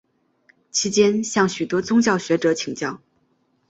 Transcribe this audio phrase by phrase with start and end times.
[0.71, 2.99] 期间向许多宗教学者请教。